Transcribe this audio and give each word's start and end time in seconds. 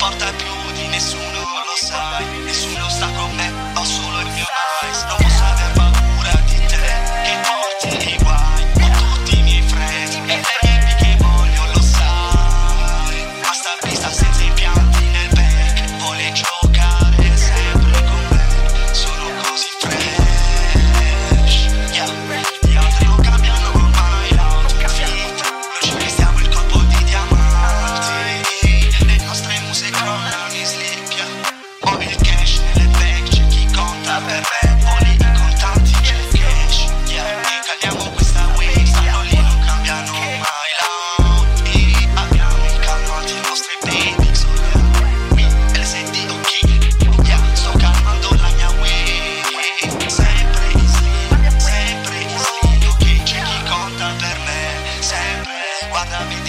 importa 0.00 0.32
più 0.32 0.72
di 0.72 0.86
nessuno, 0.88 1.40
lo 1.40 1.76
sai, 1.76 2.24
nessuno 2.44 2.88
sta 2.88 3.06
con 3.12 3.34
me. 3.34 3.79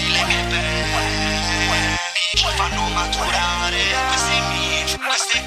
Le 0.08 0.24
mie 0.24 0.44
pelle 0.48 1.98
Mi 2.34 2.50
fanno 2.56 2.88
maturare 2.88 3.82
questi 4.08 4.40
miei, 4.48 4.84
questi 4.98 5.41